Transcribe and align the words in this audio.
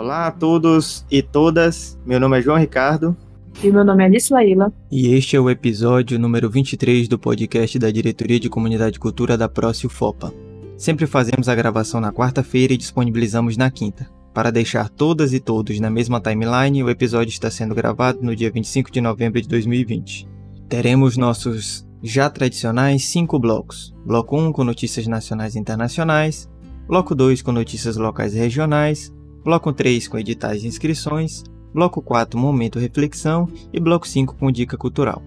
Olá 0.00 0.28
a 0.28 0.30
todos 0.30 1.04
e 1.10 1.20
todas, 1.20 2.00
meu 2.06 2.18
nome 2.18 2.38
é 2.38 2.40
João 2.40 2.56
Ricardo. 2.56 3.14
E 3.62 3.70
meu 3.70 3.84
nome 3.84 4.02
é 4.02 4.06
Alice 4.06 4.32
Laíla. 4.32 4.72
E 4.90 5.12
este 5.12 5.36
é 5.36 5.40
o 5.40 5.50
episódio 5.50 6.18
número 6.18 6.48
23 6.48 7.06
do 7.06 7.18
podcast 7.18 7.78
da 7.78 7.90
Diretoria 7.90 8.40
de 8.40 8.48
Comunidade 8.48 8.96
e 8.96 8.98
Cultura 8.98 9.36
da 9.36 9.46
Prócio 9.46 9.90
FOPA. 9.90 10.32
Sempre 10.78 11.06
fazemos 11.06 11.50
a 11.50 11.54
gravação 11.54 12.00
na 12.00 12.10
quarta-feira 12.10 12.72
e 12.72 12.78
disponibilizamos 12.78 13.58
na 13.58 13.70
quinta. 13.70 14.08
Para 14.32 14.50
deixar 14.50 14.88
todas 14.88 15.34
e 15.34 15.38
todos 15.38 15.78
na 15.78 15.90
mesma 15.90 16.18
timeline, 16.18 16.82
o 16.82 16.88
episódio 16.88 17.28
está 17.28 17.50
sendo 17.50 17.74
gravado 17.74 18.20
no 18.22 18.34
dia 18.34 18.50
25 18.50 18.90
de 18.90 19.02
novembro 19.02 19.38
de 19.38 19.48
2020. 19.48 20.26
Teremos 20.66 21.18
nossos 21.18 21.86
já 22.02 22.30
tradicionais 22.30 23.04
cinco 23.04 23.38
blocos. 23.38 23.94
Bloco 24.06 24.34
1 24.34 24.50
com 24.50 24.64
notícias 24.64 25.06
nacionais 25.06 25.56
e 25.56 25.58
internacionais, 25.58 26.48
Bloco 26.88 27.14
2 27.14 27.42
com 27.42 27.52
notícias 27.52 27.98
locais 27.98 28.34
e 28.34 28.38
regionais, 28.38 29.12
Bloco 29.42 29.72
3 29.72 30.06
com 30.06 30.18
editais 30.18 30.64
e 30.64 30.66
inscrições, 30.66 31.42
Bloco 31.72 32.02
4 32.02 32.38
Momento 32.38 32.78
Reflexão 32.78 33.48
e 33.72 33.80
Bloco 33.80 34.06
5 34.06 34.36
com 34.36 34.52
Dica 34.52 34.76
Cultural. 34.76 35.22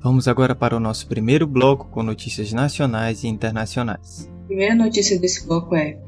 Vamos 0.00 0.28
agora 0.28 0.54
para 0.54 0.76
o 0.76 0.80
nosso 0.80 1.08
primeiro 1.08 1.44
bloco 1.44 1.88
com 1.90 2.00
notícias 2.00 2.52
nacionais 2.52 3.24
e 3.24 3.28
internacionais. 3.28 4.30
A 4.44 4.46
primeira 4.46 4.76
notícia 4.76 5.18
desse 5.18 5.44
bloco 5.44 5.74
é: 5.74 5.98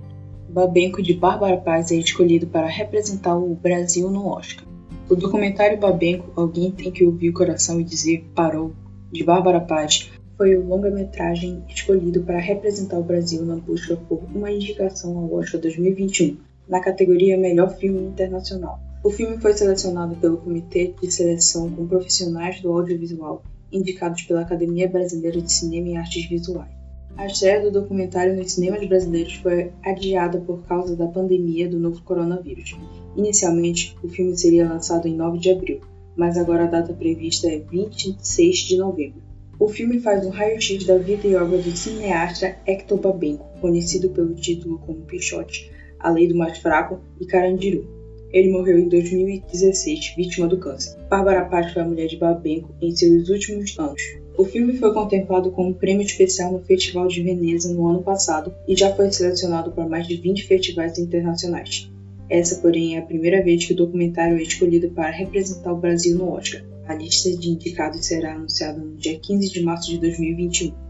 Babenco 0.48 1.02
de 1.02 1.14
Bárbara 1.14 1.56
Paz 1.56 1.90
é 1.90 1.96
escolhido 1.96 2.46
para 2.46 2.68
representar 2.68 3.36
o 3.36 3.56
Brasil 3.56 4.08
no 4.08 4.28
Oscar. 4.28 4.64
O 5.10 5.16
documentário 5.16 5.80
Babenco, 5.80 6.30
Alguém 6.36 6.70
Tem 6.70 6.92
Que 6.92 7.04
Ouvir 7.04 7.30
o 7.30 7.34
Coração 7.34 7.80
e 7.80 7.84
Dizer 7.84 8.24
Parou, 8.36 8.72
de 9.10 9.24
Bárbara 9.24 9.60
Paz, 9.60 10.12
foi 10.36 10.56
o 10.56 10.64
longa-metragem 10.64 11.64
escolhido 11.68 12.22
para 12.22 12.38
representar 12.38 12.98
o 12.98 13.04
Brasil 13.04 13.44
na 13.44 13.56
busca 13.56 13.96
por 13.96 14.22
uma 14.32 14.50
indicação 14.50 15.18
ao 15.18 15.32
Oscar 15.34 15.60
2021, 15.60 16.36
na 16.68 16.80
categoria 16.80 17.36
Melhor 17.36 17.76
Filme 17.76 18.00
Internacional. 18.00 18.80
O 19.02 19.10
filme 19.10 19.38
foi 19.38 19.52
selecionado 19.52 20.16
pelo 20.16 20.38
Comitê 20.38 20.94
de 21.00 21.10
Seleção 21.10 21.70
com 21.70 21.86
profissionais 21.86 22.60
do 22.60 22.72
audiovisual, 22.72 23.42
indicados 23.70 24.22
pela 24.22 24.40
Academia 24.40 24.88
Brasileira 24.88 25.40
de 25.40 25.52
Cinema 25.52 25.88
e 25.88 25.96
Artes 25.96 26.28
Visuais. 26.28 26.70
A 27.16 27.26
estreia 27.26 27.60
do 27.60 27.70
documentário 27.70 28.34
nos 28.34 28.52
cinemas 28.52 28.86
brasileiros 28.88 29.34
foi 29.34 29.70
adiada 29.84 30.40
por 30.40 30.62
causa 30.62 30.96
da 30.96 31.06
pandemia 31.06 31.68
do 31.68 31.78
novo 31.78 32.02
coronavírus. 32.02 32.76
Inicialmente, 33.16 33.96
o 34.02 34.08
filme 34.08 34.36
seria 34.36 34.68
lançado 34.68 35.06
em 35.06 35.14
9 35.14 35.38
de 35.38 35.50
abril, 35.50 35.80
mas 36.16 36.36
agora 36.36 36.64
a 36.64 36.68
data 36.68 36.92
prevista 36.92 37.46
é 37.46 37.58
26 37.58 38.56
de 38.56 38.76
novembro. 38.78 39.22
O 39.60 39.68
filme 39.68 40.00
faz 40.00 40.26
um 40.26 40.30
raio-x 40.30 40.84
da 40.84 40.98
vida 40.98 41.28
e 41.28 41.36
obra 41.36 41.58
do 41.58 41.76
cineasta 41.76 42.56
Hector 42.66 42.98
Babenco, 42.98 43.46
conhecido 43.60 44.08
pelo 44.10 44.34
título 44.34 44.78
como 44.78 45.02
Pichote, 45.02 45.70
A 46.04 46.10
Lei 46.10 46.28
do 46.28 46.36
Mais 46.36 46.58
Fraco 46.58 47.00
e 47.18 47.24
Carandiru. 47.24 47.88
Ele 48.30 48.50
morreu 48.50 48.78
em 48.78 48.88
2016, 48.88 50.14
vítima 50.14 50.46
do 50.46 50.58
câncer. 50.58 50.98
Bárbara 51.08 51.46
Paz 51.46 51.72
foi 51.72 51.80
a 51.80 51.84
mulher 51.86 52.08
de 52.08 52.18
Babenco 52.18 52.74
em 52.82 52.94
seus 52.94 53.30
últimos 53.30 53.78
anos. 53.78 54.02
O 54.36 54.44
filme 54.44 54.76
foi 54.76 54.92
contemplado 54.92 55.50
como 55.52 55.74
prêmio 55.74 56.04
especial 56.04 56.52
no 56.52 56.58
Festival 56.58 57.08
de 57.08 57.22
Veneza 57.22 57.72
no 57.72 57.86
ano 57.86 58.02
passado 58.02 58.52
e 58.68 58.76
já 58.76 58.94
foi 58.94 59.10
selecionado 59.10 59.72
para 59.72 59.88
mais 59.88 60.06
de 60.06 60.16
20 60.16 60.46
festivais 60.46 60.98
internacionais. 60.98 61.90
Essa, 62.28 62.60
porém, 62.60 62.96
é 62.96 62.98
a 62.98 63.02
primeira 63.02 63.42
vez 63.42 63.64
que 63.64 63.72
o 63.72 63.76
documentário 63.76 64.36
é 64.36 64.42
escolhido 64.42 64.90
para 64.90 65.10
representar 65.10 65.72
o 65.72 65.80
Brasil 65.80 66.18
no 66.18 66.32
Oscar. 66.32 66.62
A 66.86 66.94
lista 66.94 67.30
de 67.30 67.48
indicados 67.48 68.04
será 68.04 68.34
anunciada 68.34 68.78
no 68.78 68.94
dia 68.96 69.18
15 69.18 69.50
de 69.50 69.62
março 69.62 69.90
de 69.90 69.98
2021. 69.98 70.83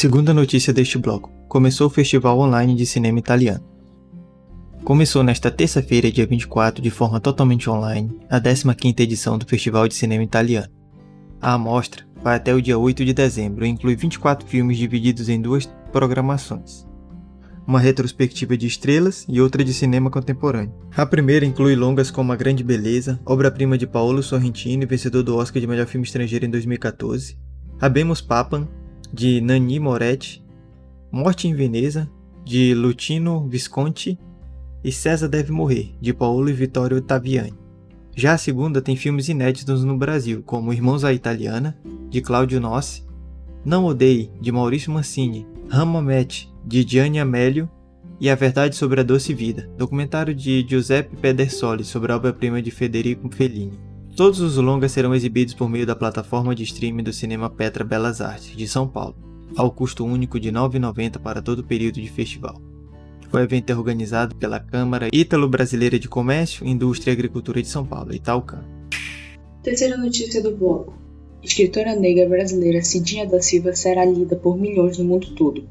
Segunda 0.00 0.32
notícia 0.32 0.72
deste 0.72 0.96
bloco: 0.96 1.30
começou 1.46 1.86
o 1.86 1.90
Festival 1.90 2.38
Online 2.38 2.74
de 2.74 2.86
Cinema 2.86 3.18
Italiano. 3.18 3.62
Começou 4.82 5.22
nesta 5.22 5.50
terça-feira, 5.50 6.10
dia 6.10 6.26
24, 6.26 6.82
de 6.82 6.88
forma 6.88 7.20
totalmente 7.20 7.68
online, 7.68 8.18
a 8.30 8.40
15ª 8.40 8.98
edição 9.00 9.36
do 9.36 9.44
Festival 9.44 9.86
de 9.86 9.92
Cinema 9.92 10.24
Italiano. 10.24 10.72
A 11.38 11.52
amostra 11.52 12.06
vai 12.24 12.36
até 12.36 12.54
o 12.54 12.62
dia 12.62 12.78
8 12.78 13.04
de 13.04 13.12
dezembro 13.12 13.66
e 13.66 13.68
inclui 13.68 13.94
24 13.94 14.48
filmes 14.48 14.78
divididos 14.78 15.28
em 15.28 15.38
duas 15.38 15.66
programações 15.92 16.88
uma 17.66 17.78
retrospectiva 17.78 18.56
de 18.56 18.66
estrelas 18.66 19.26
e 19.28 19.38
outra 19.38 19.62
de 19.62 19.74
cinema 19.74 20.10
contemporâneo. 20.10 20.74
A 20.96 21.04
primeira 21.04 21.44
inclui 21.44 21.76
longas 21.76 22.10
como 22.10 22.32
A 22.32 22.36
Grande 22.36 22.64
Beleza, 22.64 23.20
obra-prima 23.24 23.76
de 23.76 23.86
Paolo 23.86 24.22
Sorrentino 24.22 24.82
e 24.82 24.86
vencedor 24.86 25.22
do 25.22 25.36
Oscar 25.36 25.60
de 25.60 25.68
Melhor 25.68 25.86
Filme 25.86 26.06
Estrangeiro 26.06 26.46
em 26.46 26.50
2014, 26.50 27.36
Abemos 27.80 28.20
Papan, 28.20 28.68
de 29.12 29.40
Nani 29.40 29.78
Moretti, 29.78 30.44
Morte 31.10 31.48
em 31.48 31.54
Veneza, 31.54 32.08
de 32.44 32.74
Lutino 32.74 33.48
Visconti 33.48 34.18
e 34.82 34.92
César 34.92 35.28
Deve 35.28 35.52
Morrer, 35.52 35.92
de 36.00 36.12
Paolo 36.12 36.48
e 36.48 36.52
Vittorio 36.52 36.98
Ottaviani. 36.98 37.54
Já 38.14 38.34
a 38.34 38.38
segunda 38.38 38.80
tem 38.80 38.96
filmes 38.96 39.28
inéditos 39.28 39.84
no 39.84 39.96
Brasil, 39.96 40.42
como 40.44 40.72
Irmãos 40.72 41.04
à 41.04 41.12
Italiana, 41.12 41.76
de 42.08 42.20
Claudio 42.20 42.60
Nossi, 42.60 43.04
Não 43.64 43.84
Odeie, 43.84 44.30
de 44.40 44.52
Maurício 44.52 44.92
Mancini, 44.92 45.46
Ramamete, 45.68 46.52
de 46.64 46.82
Gianni 46.86 47.18
Amelio, 47.18 47.68
e 48.20 48.28
A 48.28 48.34
Verdade 48.34 48.76
sobre 48.76 49.00
a 49.00 49.02
Doce 49.02 49.32
Vida, 49.32 49.68
documentário 49.78 50.34
de 50.34 50.64
Giuseppe 50.68 51.16
Pedersoli 51.16 51.84
sobre 51.84 52.12
a 52.12 52.16
obra-prima 52.16 52.60
de 52.60 52.70
Federico 52.70 53.30
Fellini. 53.34 53.89
Todos 54.20 54.38
os 54.40 54.58
longas 54.58 54.92
serão 54.92 55.14
exibidos 55.14 55.54
por 55.54 55.66
meio 55.66 55.86
da 55.86 55.96
plataforma 55.96 56.54
de 56.54 56.62
streaming 56.62 57.02
do 57.02 57.10
Cinema 57.10 57.48
Petra 57.48 57.82
Belas 57.82 58.20
Artes, 58.20 58.54
de 58.54 58.68
São 58.68 58.86
Paulo, 58.86 59.16
ao 59.56 59.70
custo 59.70 60.04
único 60.04 60.38
de 60.38 60.50
R$ 60.50 60.56
9,90 60.56 61.18
para 61.18 61.40
todo 61.40 61.60
o 61.60 61.64
período 61.64 62.02
de 62.02 62.10
festival. 62.10 62.60
O 63.32 63.38
evento 63.38 63.70
é 63.70 63.74
organizado 63.74 64.36
pela 64.36 64.60
Câmara 64.60 65.08
Ítalo-Brasileira 65.10 65.98
de 65.98 66.06
Comércio, 66.06 66.66
Indústria 66.66 67.12
e 67.12 67.14
Agricultura 67.14 67.62
de 67.62 67.68
São 67.68 67.82
Paulo, 67.82 68.14
Itaúcan. 68.14 68.62
Terceira 69.62 69.96
notícia 69.96 70.42
do 70.42 70.54
bloco. 70.54 70.92
Escritora 71.42 71.96
negra 71.96 72.28
brasileira 72.28 72.82
Cidinha 72.82 73.26
da 73.26 73.40
Silva 73.40 73.72
será 73.72 74.04
lida 74.04 74.36
por 74.36 74.58
milhões 74.58 74.98
no 74.98 75.04
mundo 75.06 75.34
todo. 75.34 75.66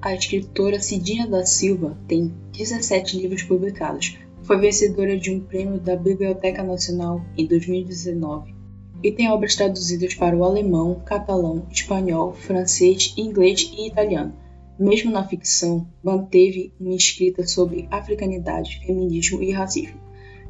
A 0.00 0.14
escritora 0.14 0.80
Cidinha 0.80 1.26
da 1.26 1.44
Silva 1.44 1.98
tem 2.08 2.32
17 2.56 3.18
livros 3.18 3.42
publicados. 3.42 4.16
Foi 4.50 4.58
vencedora 4.58 5.16
de 5.16 5.30
um 5.30 5.38
prêmio 5.38 5.78
da 5.78 5.94
Biblioteca 5.94 6.60
Nacional 6.64 7.24
em 7.38 7.46
2019 7.46 8.52
e 9.00 9.12
tem 9.12 9.30
obras 9.30 9.54
traduzidas 9.54 10.12
para 10.14 10.36
o 10.36 10.42
alemão, 10.42 11.00
catalão, 11.06 11.68
espanhol, 11.70 12.34
francês, 12.34 13.14
inglês 13.16 13.72
e 13.72 13.86
italiano. 13.86 14.34
Mesmo 14.76 15.12
na 15.12 15.24
ficção, 15.24 15.86
manteve 16.02 16.74
uma 16.80 16.96
escrita 16.96 17.46
sobre 17.46 17.86
africanidade, 17.92 18.80
feminismo 18.84 19.40
e 19.40 19.52
racismo. 19.52 20.00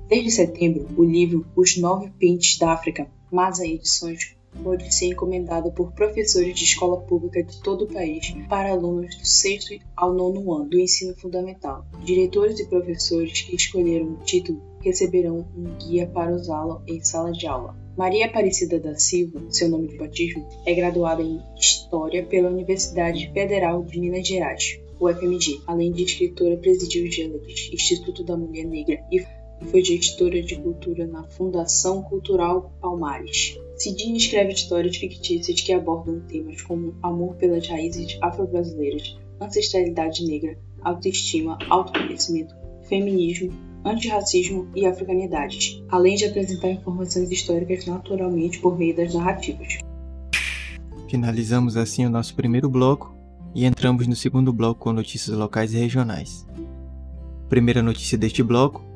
Desde 0.08 0.30
setembro, 0.30 0.88
o 0.96 1.04
livro 1.04 1.44
Os 1.54 1.76
Nove 1.76 2.10
Pentes 2.18 2.56
da 2.56 2.72
África, 2.72 3.06
Masa 3.30 3.66
Edições, 3.66 4.34
pode 4.62 4.94
ser 4.94 5.06
encomendada 5.06 5.70
por 5.70 5.92
professores 5.92 6.54
de 6.54 6.64
escola 6.64 7.00
pública 7.02 7.42
de 7.42 7.60
todo 7.62 7.84
o 7.84 7.92
país 7.92 8.34
para 8.48 8.70
alunos 8.70 9.16
do 9.16 9.26
sexto 9.26 9.74
ao 9.96 10.12
nono 10.12 10.52
ano 10.52 10.68
do 10.68 10.78
ensino 10.78 11.14
fundamental. 11.16 11.84
Diretores 12.04 12.58
e 12.58 12.66
professores 12.66 13.42
que 13.42 13.56
escolheram 13.56 14.12
o 14.12 14.24
título 14.24 14.60
receberão 14.82 15.46
um 15.56 15.76
guia 15.78 16.06
para 16.06 16.34
usá-lo 16.34 16.82
em 16.86 17.02
sala 17.02 17.32
de 17.32 17.46
aula. 17.46 17.76
Maria 17.96 18.26
Aparecida 18.26 18.80
da 18.80 18.98
Silva, 18.98 19.44
seu 19.50 19.68
nome 19.68 19.88
de 19.88 19.98
batismo, 19.98 20.46
é 20.64 20.74
graduada 20.74 21.22
em 21.22 21.40
História 21.58 22.24
pela 22.24 22.48
Universidade 22.48 23.30
Federal 23.32 23.82
de 23.82 24.00
Minas 24.00 24.26
Gerais, 24.26 24.80
UFMG, 25.00 25.62
além 25.66 25.92
de 25.92 26.04
escritora 26.04 26.56
presidiu 26.58 27.04
o 27.04 27.10
Gênesis, 27.10 27.70
Instituto 27.72 28.22
da 28.22 28.36
Mulher 28.36 28.66
Negra 28.66 29.02
e 29.10 29.20
foi 29.66 29.84
gestora 29.84 30.42
de 30.42 30.56
cultura 30.56 31.06
na 31.06 31.24
Fundação 31.24 32.02
Cultural 32.02 32.72
Palmares. 32.80 33.58
Cidinha 33.76 34.16
escreve 34.16 34.52
histórias 34.52 34.96
fictícias 34.96 35.60
que 35.60 35.72
abordam 35.72 36.20
temas 36.20 36.60
como 36.62 36.94
amor 37.02 37.36
pelas 37.36 37.66
raízes 37.66 38.18
afro-brasileiras, 38.20 39.18
ancestralidade 39.40 40.24
negra, 40.26 40.58
autoestima, 40.82 41.58
autoconhecimento, 41.68 42.54
feminismo, 42.88 43.52
antirracismo 43.84 44.68
e 44.74 44.86
africanidades, 44.86 45.82
além 45.88 46.16
de 46.16 46.26
apresentar 46.26 46.70
informações 46.70 47.30
históricas 47.30 47.86
naturalmente 47.86 48.58
por 48.58 48.76
meio 48.76 48.94
das 48.94 49.14
narrativas. 49.14 49.78
Finalizamos 51.08 51.76
assim 51.76 52.04
o 52.06 52.10
nosso 52.10 52.34
primeiro 52.34 52.68
bloco 52.68 53.14
e 53.54 53.64
entramos 53.64 54.06
no 54.06 54.14
segundo 54.14 54.52
bloco 54.52 54.80
com 54.80 54.92
notícias 54.92 55.36
locais 55.36 55.72
e 55.72 55.78
regionais. 55.78 56.46
Primeira 57.48 57.82
notícia 57.82 58.16
deste 58.16 58.42
bloco 58.42 58.89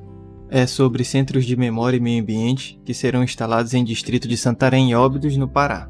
é 0.48 0.66
sobre 0.66 1.04
centros 1.04 1.44
de 1.44 1.56
memória 1.56 1.96
e 1.96 2.00
meio 2.00 2.22
ambiente 2.22 2.80
que 2.84 2.94
serão 2.94 3.22
instalados 3.22 3.74
em 3.74 3.84
distrito 3.84 4.28
de 4.28 4.36
Santarém 4.36 4.90
e 4.90 4.94
Óbidos, 4.94 5.36
no 5.36 5.48
Pará. 5.48 5.88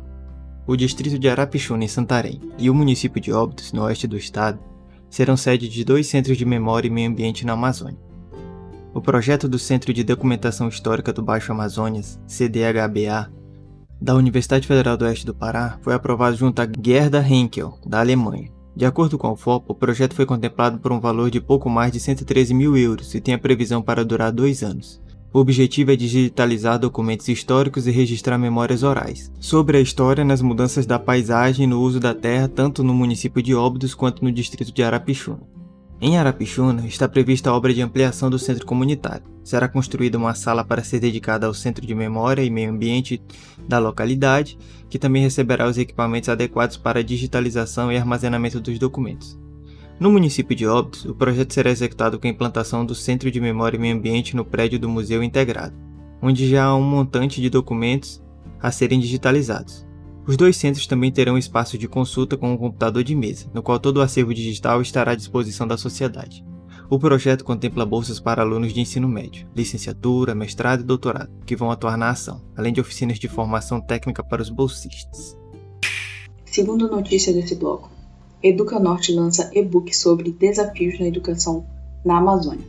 O 0.66 0.76
distrito 0.76 1.18
de 1.18 1.28
Arapixuna, 1.28 1.84
em 1.84 1.88
Santarém, 1.88 2.40
e 2.58 2.70
o 2.70 2.74
município 2.74 3.20
de 3.20 3.32
Óbidos, 3.32 3.72
no 3.72 3.82
oeste 3.82 4.06
do 4.06 4.16
estado, 4.16 4.58
serão 5.10 5.36
sede 5.36 5.68
de 5.68 5.84
dois 5.84 6.06
centros 6.06 6.38
de 6.38 6.44
memória 6.44 6.88
e 6.88 6.90
meio 6.90 7.10
ambiente 7.10 7.44
na 7.44 7.52
Amazônia. 7.52 7.98
O 8.94 9.00
projeto 9.00 9.48
do 9.48 9.58
Centro 9.58 9.92
de 9.92 10.02
Documentação 10.02 10.68
Histórica 10.68 11.12
do 11.12 11.22
Baixo 11.22 11.52
Amazonas, 11.52 12.18
CDHBA, 12.26 13.30
da 14.00 14.14
Universidade 14.14 14.66
Federal 14.66 14.96
do 14.96 15.04
Oeste 15.04 15.26
do 15.26 15.34
Pará, 15.34 15.78
foi 15.82 15.94
aprovado 15.94 16.36
junto 16.36 16.62
a 16.62 16.68
Gerda 16.82 17.26
Henkel, 17.26 17.78
da 17.84 18.00
Alemanha, 18.00 18.53
De 18.76 18.84
acordo 18.84 19.16
com 19.16 19.28
a 19.28 19.32
UFOP, 19.32 19.66
o 19.68 19.74
projeto 19.74 20.14
foi 20.14 20.26
contemplado 20.26 20.78
por 20.78 20.92
um 20.92 20.98
valor 20.98 21.30
de 21.30 21.40
pouco 21.40 21.70
mais 21.70 21.92
de 21.92 22.00
113 22.00 22.52
mil 22.52 22.76
euros 22.76 23.14
e 23.14 23.20
tem 23.20 23.34
a 23.34 23.38
previsão 23.38 23.80
para 23.80 24.04
durar 24.04 24.32
dois 24.32 24.64
anos. 24.64 25.00
O 25.32 25.38
objetivo 25.38 25.92
é 25.92 25.96
digitalizar 25.96 26.78
documentos 26.78 27.28
históricos 27.28 27.86
e 27.86 27.90
registrar 27.90 28.38
memórias 28.38 28.82
orais 28.82 29.32
sobre 29.40 29.76
a 29.76 29.80
história 29.80 30.24
nas 30.24 30.40
mudanças 30.40 30.86
da 30.86 30.98
paisagem 30.98 31.64
e 31.64 31.66
no 31.68 31.80
uso 31.80 31.98
da 32.00 32.14
terra 32.14 32.48
tanto 32.48 32.84
no 32.84 32.94
município 32.94 33.42
de 33.42 33.54
Óbidos 33.54 33.94
quanto 33.94 34.24
no 34.24 34.30
distrito 34.30 34.72
de 34.72 34.82
Arapixuna. 34.82 35.53
Em 36.00 36.18
Arapixuna 36.18 36.86
está 36.86 37.08
prevista 37.08 37.50
a 37.50 37.54
obra 37.54 37.72
de 37.72 37.80
ampliação 37.80 38.28
do 38.28 38.38
centro 38.38 38.66
comunitário. 38.66 39.24
Será 39.42 39.68
construída 39.68 40.18
uma 40.18 40.34
sala 40.34 40.64
para 40.64 40.82
ser 40.82 41.00
dedicada 41.00 41.46
ao 41.46 41.54
centro 41.54 41.86
de 41.86 41.94
memória 41.94 42.42
e 42.42 42.50
meio 42.50 42.70
ambiente 42.70 43.22
da 43.68 43.78
localidade, 43.78 44.58
que 44.88 44.98
também 44.98 45.22
receberá 45.22 45.68
os 45.68 45.78
equipamentos 45.78 46.28
adequados 46.28 46.76
para 46.76 47.00
a 47.00 47.02
digitalização 47.02 47.92
e 47.92 47.96
armazenamento 47.96 48.60
dos 48.60 48.78
documentos. 48.78 49.38
No 50.00 50.10
município 50.10 50.56
de 50.56 50.66
Óbidos, 50.66 51.04
o 51.04 51.14
projeto 51.14 51.54
será 51.54 51.70
executado 51.70 52.18
com 52.18 52.26
a 52.26 52.30
implantação 52.30 52.84
do 52.84 52.94
Centro 52.94 53.30
de 53.30 53.40
Memória 53.40 53.76
e 53.76 53.80
Meio 53.80 53.96
Ambiente 53.96 54.34
no 54.34 54.44
prédio 54.44 54.78
do 54.78 54.88
Museu 54.88 55.22
Integrado, 55.22 55.76
onde 56.20 56.48
já 56.48 56.64
há 56.64 56.76
um 56.76 56.82
montante 56.82 57.40
de 57.40 57.48
documentos 57.48 58.20
a 58.60 58.72
serem 58.72 58.98
digitalizados. 58.98 59.83
Os 60.26 60.38
dois 60.38 60.56
centros 60.56 60.86
também 60.86 61.12
terão 61.12 61.36
espaço 61.36 61.76
de 61.76 61.86
consulta 61.86 62.36
com 62.36 62.50
um 62.50 62.56
computador 62.56 63.04
de 63.04 63.14
mesa, 63.14 63.46
no 63.52 63.62
qual 63.62 63.78
todo 63.78 63.98
o 63.98 64.00
acervo 64.00 64.32
digital 64.32 64.80
estará 64.80 65.12
à 65.12 65.14
disposição 65.14 65.66
da 65.66 65.76
sociedade. 65.76 66.42
O 66.88 66.98
projeto 66.98 67.44
contempla 67.44 67.84
bolsas 67.84 68.18
para 68.20 68.40
alunos 68.40 68.72
de 68.72 68.80
ensino 68.80 69.06
médio, 69.06 69.46
licenciatura, 69.54 70.34
mestrado 70.34 70.80
e 70.80 70.84
doutorado, 70.84 71.30
que 71.44 71.56
vão 71.56 71.70
atuar 71.70 71.98
na 71.98 72.08
ação, 72.08 72.40
além 72.56 72.72
de 72.72 72.80
oficinas 72.80 73.18
de 73.18 73.28
formação 73.28 73.80
técnica 73.80 74.24
para 74.24 74.40
os 74.40 74.48
bolsistas. 74.48 75.36
Segundo 76.46 76.90
notícia 76.90 77.32
desse 77.32 77.54
bloco, 77.54 77.90
Educa 78.42 78.78
Norte 78.78 79.12
lança 79.12 79.50
e-book 79.52 79.94
sobre 79.94 80.30
desafios 80.30 80.98
na 80.98 81.06
educação 81.06 81.66
na 82.04 82.18
Amazônia. 82.18 82.66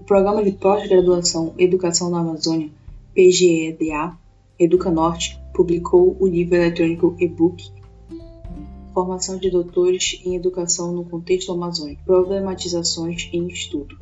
O 0.00 0.04
programa 0.04 0.42
de 0.44 0.52
pós-graduação 0.52 1.52
Educação 1.58 2.10
na 2.10 2.20
Amazônia, 2.20 2.70
PGEDA, 3.14 4.16
Educa 4.58 4.90
Norte, 4.90 5.40
publicou 5.56 6.14
o 6.20 6.26
livro 6.26 6.54
eletrônico 6.54 7.16
e-book 7.18 7.72
Formação 8.92 9.38
de 9.38 9.50
Doutores 9.50 10.20
em 10.22 10.36
Educação 10.36 10.92
no 10.92 11.04
Contexto 11.04 11.50
Amazônico 11.50 12.02
Problematizações 12.04 13.30
em 13.32 13.48
Estudo. 13.48 13.96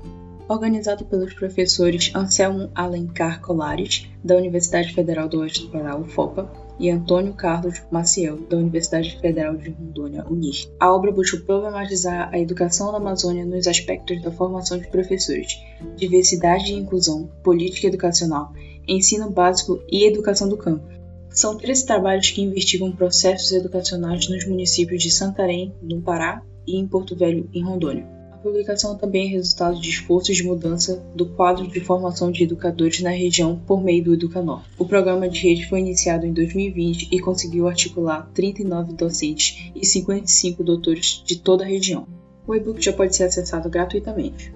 Organizado 0.49 1.05
pelos 1.05 1.33
professores 1.33 2.13
Anselmo 2.15 2.71
Alencar 2.75 3.41
Colares, 3.41 4.09
da 4.23 4.37
Universidade 4.37 4.93
Federal 4.93 5.29
do 5.29 5.39
Oeste 5.39 5.67
do 5.67 5.71
Pará, 5.71 5.97
UFOPA, 5.97 6.51
e 6.79 6.91
Antônio 6.91 7.33
Carlos 7.35 7.81
Maciel, 7.91 8.37
da 8.51 8.57
Universidade 8.57 9.17
Federal 9.21 9.57
de 9.57 9.71
Rondônia, 9.71 10.25
UNIR. 10.29 10.69
A 10.81 10.93
obra 10.93 11.13
busca 11.13 11.39
problematizar 11.39 12.29
a 12.33 12.39
educação 12.39 12.91
na 12.91 12.99
Amazônia 12.99 13.45
nos 13.45 13.69
aspectos 13.69 14.21
da 14.23 14.33
formação 14.33 14.79
de 14.79 14.89
professores, 14.89 15.57
diversidade 15.97 16.73
e 16.73 16.77
inclusão, 16.77 17.31
política 17.45 17.87
educacional, 17.87 18.53
ensino 18.87 19.31
básico 19.31 19.81
e 19.89 20.05
educação 20.05 20.49
do 20.49 20.57
campo, 20.57 20.94
são 21.35 21.59
três 21.59 21.83
trabalhos 21.83 22.31
que 22.31 22.41
investigam 22.41 22.93
processos 22.93 23.51
educacionais 23.51 24.29
nos 24.29 24.47
municípios 24.47 25.03
de 25.03 25.11
Santarém, 25.11 25.75
no 25.83 26.01
Pará, 26.01 26.41
e 26.67 26.79
em 26.79 26.87
Porto 26.87 27.17
Velho, 27.17 27.51
em 27.53 27.63
Rondônia. 27.63 28.07
A 28.33 28.37
publicação 28.37 28.97
também 28.97 29.27
é 29.27 29.31
resultado 29.31 29.81
de 29.81 29.89
esforços 29.91 30.37
de 30.37 30.45
mudança 30.45 31.05
do 31.15 31.27
quadro 31.27 31.67
de 31.67 31.81
formação 31.81 32.31
de 32.31 32.45
educadores 32.45 33.01
na 33.01 33.11
região 33.11 33.59
por 33.67 33.83
meio 33.83 34.05
do 34.05 34.15
Educanor. 34.15 34.63
O 34.79 34.87
programa 34.87 35.29
de 35.29 35.41
rede 35.41 35.69
foi 35.69 35.81
iniciado 35.81 36.25
em 36.25 36.33
2020 36.33 37.09
e 37.11 37.19
conseguiu 37.19 37.67
articular 37.67 38.31
39 38.33 38.93
docentes 38.93 39.71
e 39.75 39.85
55 39.85 40.63
doutores 40.63 41.23
de 41.27 41.39
toda 41.39 41.65
a 41.65 41.67
região. 41.67 42.07
O 42.47 42.55
e-book 42.55 42.83
já 42.83 42.93
pode 42.93 43.17
ser 43.17 43.25
acessado 43.25 43.69
gratuitamente. 43.69 44.53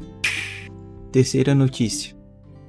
Terceira 1.11 1.55
notícia. 1.55 2.15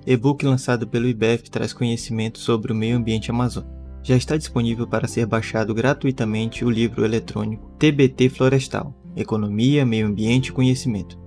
E-book 0.08 0.44
lançado 0.46 0.88
pelo 0.88 1.08
IBEF 1.08 1.50
traz 1.52 1.74
conhecimento 1.74 2.40
sobre 2.40 2.72
o 2.72 2.76
meio 2.76 2.96
ambiente 2.96 3.30
amazônico 3.30 3.80
já 4.04 4.16
está 4.16 4.38
disponível 4.38 4.88
para 4.88 5.07
ser 5.07 5.25
baixado 5.25 5.74
gratuitamente 5.74 6.63
o 6.63 6.69
livro 6.69 7.04
eletrônico 7.04 7.69
TBT 7.78 8.30
Florestal 8.30 8.96
Economia, 9.16 9.86
Meio 9.86 10.07
Ambiente 10.07 10.48
e 10.48 10.51
Conhecimento, 10.51 11.19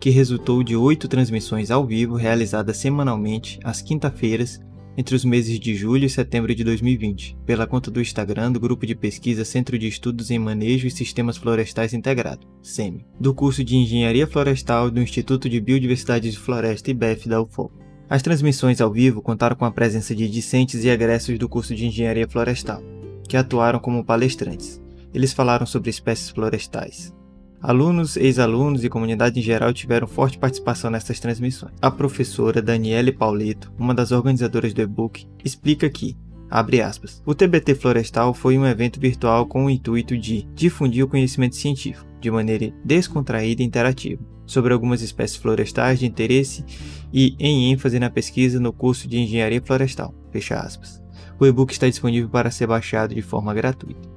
que 0.00 0.10
resultou 0.10 0.62
de 0.62 0.76
oito 0.76 1.08
transmissões 1.08 1.70
ao 1.70 1.86
vivo 1.86 2.14
realizadas 2.14 2.76
semanalmente 2.76 3.58
às 3.62 3.82
quinta-feiras 3.82 4.60
entre 4.96 5.16
os 5.16 5.24
meses 5.24 5.58
de 5.58 5.74
julho 5.74 6.04
e 6.04 6.10
setembro 6.10 6.54
de 6.54 6.62
2020, 6.62 7.36
pela 7.44 7.66
conta 7.66 7.90
do 7.90 8.00
Instagram 8.00 8.52
do 8.52 8.60
Grupo 8.60 8.86
de 8.86 8.94
Pesquisa 8.94 9.44
Centro 9.44 9.76
de 9.76 9.88
Estudos 9.88 10.30
em 10.30 10.38
Manejo 10.38 10.86
e 10.86 10.90
Sistemas 10.90 11.36
Florestais 11.36 11.92
Integrado, 11.92 12.46
SEMI, 12.62 13.04
do 13.18 13.34
curso 13.34 13.64
de 13.64 13.76
Engenharia 13.76 14.26
Florestal 14.26 14.90
do 14.90 15.00
Instituto 15.00 15.48
de 15.48 15.60
Biodiversidade 15.60 16.30
de 16.30 16.38
Floresta 16.38 16.90
IBEF 16.90 17.28
da 17.28 17.42
UFOP. 17.42 17.83
As 18.08 18.22
transmissões 18.22 18.80
ao 18.80 18.92
vivo 18.92 19.22
contaram 19.22 19.56
com 19.56 19.64
a 19.64 19.70
presença 19.70 20.14
de 20.14 20.28
discentes 20.28 20.84
e 20.84 20.88
egressos 20.88 21.38
do 21.38 21.48
curso 21.48 21.74
de 21.74 21.86
Engenharia 21.86 22.28
Florestal, 22.28 22.82
que 23.26 23.36
atuaram 23.36 23.78
como 23.78 24.04
palestrantes. 24.04 24.80
Eles 25.12 25.32
falaram 25.32 25.64
sobre 25.64 25.88
espécies 25.88 26.30
florestais. 26.30 27.14
Alunos, 27.62 28.18
ex-alunos 28.18 28.84
e 28.84 28.90
comunidade 28.90 29.40
em 29.40 29.42
geral 29.42 29.72
tiveram 29.72 30.06
forte 30.06 30.36
participação 30.36 30.90
nessas 30.90 31.18
transmissões. 31.18 31.72
A 31.80 31.90
professora 31.90 32.60
Daniele 32.60 33.10
Paulito, 33.10 33.72
uma 33.78 33.94
das 33.94 34.12
organizadoras 34.12 34.74
do 34.74 34.82
e-book, 34.82 35.26
explica 35.42 35.88
que, 35.88 36.14
aspas, 36.50 37.22
o 37.24 37.34
TBT 37.34 37.74
Florestal 37.74 38.34
foi 38.34 38.58
um 38.58 38.66
evento 38.66 39.00
virtual 39.00 39.46
com 39.46 39.64
o 39.64 39.70
intuito 39.70 40.18
de 40.18 40.46
difundir 40.54 41.04
o 41.04 41.08
conhecimento 41.08 41.56
científico, 41.56 42.06
de 42.20 42.30
maneira 42.30 42.70
descontraída 42.84 43.62
e 43.62 43.64
interativa, 43.64 44.22
sobre 44.46 44.72
algumas 44.72 45.02
espécies 45.02 45.36
florestais 45.36 45.98
de 45.98 46.06
interesse 46.06 46.64
e 47.12 47.34
em 47.38 47.72
ênfase 47.72 47.98
na 47.98 48.10
pesquisa 48.10 48.60
no 48.60 48.72
curso 48.72 49.08
de 49.08 49.18
Engenharia 49.18 49.62
Florestal. 49.62 50.14
Fecha 50.30 50.56
aspas. 50.56 51.02
O 51.38 51.46
e-book 51.46 51.72
está 51.72 51.88
disponível 51.88 52.28
para 52.28 52.50
ser 52.50 52.66
baixado 52.66 53.14
de 53.14 53.22
forma 53.22 53.52
gratuita. 53.52 54.08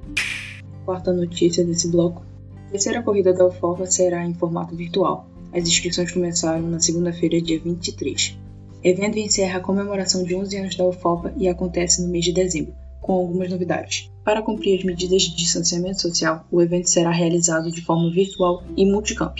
Quarta 0.84 1.12
notícia 1.12 1.64
desse 1.64 1.88
bloco. 1.88 2.22
A 2.68 2.70
terceira 2.70 3.02
corrida 3.02 3.32
da 3.32 3.46
UFOFA 3.46 3.86
será 3.86 4.24
em 4.24 4.34
formato 4.34 4.76
virtual. 4.76 5.28
As 5.52 5.66
inscrições 5.66 6.12
começaram 6.12 6.68
na 6.68 6.78
segunda-feira, 6.78 7.40
dia 7.40 7.58
23. 7.58 8.38
O 8.84 8.86
evento 8.86 9.18
encerra 9.18 9.58
a 9.58 9.62
comemoração 9.62 10.22
de 10.22 10.34
11 10.34 10.56
anos 10.56 10.76
da 10.76 10.84
UFOPA 10.84 11.32
e 11.36 11.48
acontece 11.48 12.02
no 12.02 12.08
mês 12.08 12.24
de 12.24 12.32
dezembro, 12.32 12.74
com 13.00 13.14
algumas 13.14 13.50
novidades. 13.50 14.10
Para 14.24 14.42
cumprir 14.42 14.78
as 14.78 14.84
medidas 14.84 15.22
de 15.22 15.34
distanciamento 15.34 16.02
social, 16.02 16.46
o 16.50 16.62
evento 16.62 16.88
será 16.88 17.10
realizado 17.10 17.72
de 17.72 17.80
forma 17.80 18.10
virtual 18.12 18.62
e 18.76 18.86
multicamp. 18.86 19.36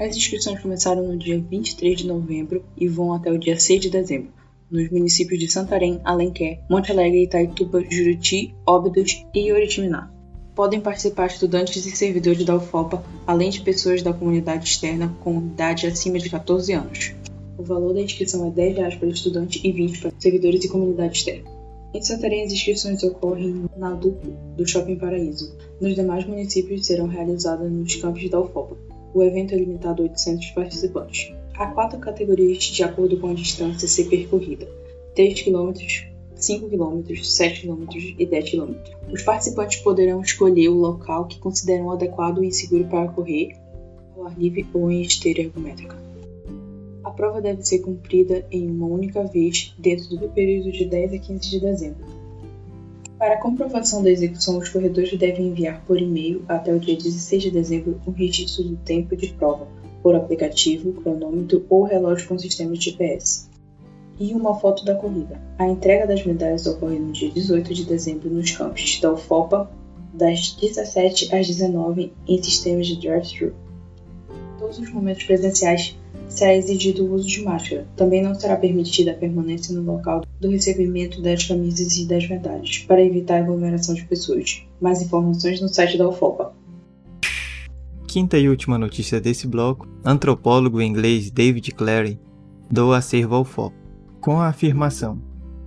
As 0.00 0.16
inscrições 0.16 0.58
começaram 0.58 1.06
no 1.06 1.18
dia 1.18 1.38
23 1.38 1.98
de 1.98 2.06
novembro 2.06 2.64
e 2.74 2.88
vão 2.88 3.12
até 3.12 3.30
o 3.30 3.36
dia 3.36 3.60
6 3.60 3.82
de 3.82 3.90
dezembro, 3.90 4.32
nos 4.70 4.88
municípios 4.88 5.38
de 5.38 5.46
Santarém, 5.46 6.00
Alenquer, 6.04 6.58
Monte 6.70 6.90
Alegre, 6.90 7.24
Itaituba, 7.24 7.84
Juruti, 7.86 8.54
Óbidos 8.66 9.22
e 9.34 9.52
Oritiminá. 9.52 10.10
Podem 10.56 10.80
participar 10.80 11.26
estudantes 11.26 11.84
e 11.84 11.94
servidores 11.94 12.46
da 12.46 12.56
UFOPA, 12.56 13.04
além 13.26 13.50
de 13.50 13.60
pessoas 13.60 14.02
da 14.02 14.14
comunidade 14.14 14.70
externa 14.70 15.14
com 15.20 15.36
idade 15.36 15.86
acima 15.86 16.18
de 16.18 16.30
14 16.30 16.72
anos. 16.72 17.12
O 17.58 17.62
valor 17.62 17.92
da 17.92 18.00
inscrição 18.00 18.46
é 18.46 18.48
R$ 18.48 18.72
10 18.72 18.94
para 18.94 19.08
estudante 19.08 19.60
e 19.62 19.70
R$ 19.70 19.86
20 19.86 20.00
para 20.00 20.12
servidores 20.18 20.64
e 20.64 20.68
comunidade 20.70 21.18
externa. 21.18 21.50
Em 21.92 22.00
Santarém, 22.00 22.46
as 22.46 22.52
inscrições 22.54 23.02
ocorrem 23.02 23.66
na 23.76 23.90
dupla 23.90 24.32
do 24.56 24.66
Shopping 24.66 24.96
Paraíso. 24.96 25.54
Nos 25.78 25.94
demais 25.94 26.24
municípios 26.24 26.86
serão 26.86 27.06
realizadas 27.06 27.70
nos 27.70 27.96
campos 27.96 28.30
da 28.30 28.40
UFOPA. 28.40 28.89
O 29.12 29.22
evento 29.22 29.54
é 29.54 29.58
limitado 29.58 30.02
a 30.02 30.04
800 30.04 30.50
participantes. 30.50 31.32
Há 31.54 31.66
quatro 31.66 31.98
categorias 31.98 32.62
de 32.64 32.82
acordo 32.82 33.18
com 33.18 33.28
a 33.28 33.34
distância 33.34 33.86
a 33.86 33.88
ser 33.88 34.04
percorrida: 34.04 34.68
3 35.14 35.42
km, 35.42 35.72
5 36.34 36.68
km, 36.68 37.22
7 37.22 37.62
km 37.62 37.86
e 38.18 38.24
10 38.24 38.50
km. 38.50 38.74
Os 39.12 39.22
participantes 39.22 39.80
poderão 39.80 40.20
escolher 40.20 40.68
o 40.68 40.78
local 40.78 41.26
que 41.26 41.38
consideram 41.38 41.90
adequado 41.90 42.44
e 42.44 42.52
seguro 42.52 42.84
para 42.84 43.08
correr, 43.08 43.56
ao 44.16 44.26
ar 44.26 44.38
livre 44.38 44.66
ou 44.72 44.90
em 44.90 45.02
esteira 45.02 45.40
ergométrica. 45.40 45.98
A 47.02 47.10
prova 47.10 47.40
deve 47.40 47.62
ser 47.62 47.80
cumprida 47.80 48.46
em 48.50 48.70
uma 48.70 48.86
única 48.86 49.24
vez 49.24 49.74
dentro 49.78 50.16
do 50.16 50.28
período 50.28 50.70
de 50.70 50.84
10 50.84 51.14
a 51.14 51.18
15 51.18 51.50
de 51.50 51.60
dezembro. 51.60 52.19
Para 53.20 53.36
comprovação 53.36 54.02
da 54.02 54.10
execução, 54.10 54.56
os 54.56 54.70
corredores 54.70 55.12
devem 55.18 55.48
enviar 55.48 55.84
por 55.84 56.00
e-mail 56.00 56.42
até 56.48 56.72
o 56.72 56.80
dia 56.80 56.96
16 56.96 57.42
de 57.42 57.50
dezembro 57.50 58.00
um 58.06 58.12
registro 58.12 58.64
do 58.64 58.76
tempo 58.78 59.14
de 59.14 59.26
prova, 59.34 59.68
por 60.02 60.14
aplicativo, 60.14 60.94
cronômetro 60.94 61.66
ou 61.68 61.82
relógio 61.82 62.26
com 62.26 62.38
sistema 62.38 62.72
de 62.72 62.86
GPS, 62.86 63.46
e 64.18 64.32
uma 64.32 64.58
foto 64.58 64.86
da 64.86 64.94
corrida. 64.94 65.38
A 65.58 65.68
entrega 65.68 66.06
das 66.06 66.24
medalhas 66.24 66.66
ocorre 66.66 66.98
no 66.98 67.12
dia 67.12 67.30
18 67.30 67.74
de 67.74 67.84
dezembro 67.84 68.30
nos 68.30 68.52
campos 68.52 68.98
da 69.02 69.12
UFOPA, 69.12 69.70
das 70.14 70.52
17 70.58 71.34
às 71.34 71.46
19 71.46 72.14
em 72.26 72.42
sistemas 72.42 72.86
de 72.86 72.98
drive-thru. 72.98 73.54
Todos 74.60 74.78
os 74.78 74.92
momentos 74.92 75.24
presenciais 75.24 75.98
será 76.28 76.54
exigido 76.54 77.06
o 77.06 77.14
uso 77.14 77.26
de 77.26 77.42
máscara. 77.42 77.88
Também 77.96 78.22
não 78.22 78.34
será 78.34 78.56
permitida 78.56 79.12
a 79.12 79.14
permanência 79.14 79.74
no 79.74 79.80
local 79.80 80.22
do 80.38 80.50
recebimento 80.50 81.22
das 81.22 81.46
camisas 81.46 81.96
e 81.96 82.04
das 82.04 82.28
medalhas, 82.28 82.76
para 82.86 83.02
evitar 83.02 83.36
a 83.36 83.38
aglomeração 83.38 83.94
de 83.94 84.04
pessoas. 84.04 84.62
Mais 84.78 85.00
informações 85.00 85.62
no 85.62 85.68
site 85.68 85.96
da 85.96 86.06
UFOPA. 86.06 86.52
Quinta 88.06 88.36
e 88.36 88.50
última 88.50 88.76
notícia 88.76 89.18
desse 89.18 89.46
bloco: 89.46 89.88
antropólogo 90.04 90.82
inglês 90.82 91.30
David 91.30 91.70
Clary 91.72 92.20
doa 92.70 92.98
acervo 92.98 93.36
ao 93.36 93.46
foco, 93.46 93.76
com 94.20 94.40
a 94.40 94.48
afirmação: 94.48 95.22